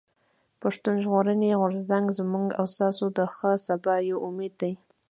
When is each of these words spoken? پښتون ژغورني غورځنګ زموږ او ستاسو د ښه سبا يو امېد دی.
پښتون 0.61 0.95
ژغورني 1.03 1.49
غورځنګ 1.61 2.05
زموږ 2.19 2.47
او 2.59 2.65
ستاسو 2.73 3.05
د 3.17 3.19
ښه 3.35 3.51
سبا 3.67 3.95
يو 4.09 4.17
امېد 4.27 4.53
دی. 4.61 4.73